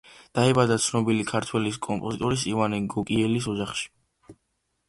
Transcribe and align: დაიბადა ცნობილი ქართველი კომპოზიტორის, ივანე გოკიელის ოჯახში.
დაიბადა 0.37 0.77
ცნობილი 0.85 1.27
ქართველი 1.31 1.73
კომპოზიტორის, 1.87 2.47
ივანე 2.55 2.81
გოკიელის 2.95 3.51
ოჯახში. 3.53 3.91